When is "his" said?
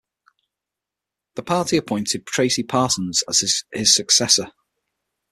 3.71-3.93